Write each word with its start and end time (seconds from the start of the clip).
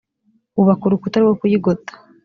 bubaka 0.55 0.83
urukuta 0.85 1.17
rwo 1.23 1.33
kuyigota 1.39 1.91